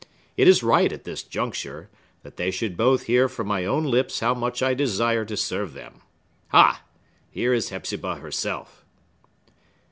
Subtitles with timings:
[0.35, 1.87] It is right, at this juncture,
[2.23, 5.73] that they should both hear from my own lips how much I desire to serve
[5.75, 6.01] them.
[6.47, 6.81] Ha!
[7.29, 8.83] here is Hepzibah herself!"